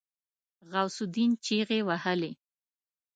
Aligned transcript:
غوث 0.71 0.97
الدين 1.05 1.31
چيغې 1.45 1.79
وهلې. 1.87 2.31